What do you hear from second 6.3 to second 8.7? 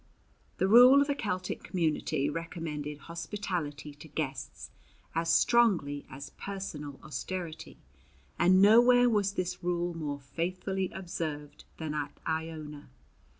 personal austerity, and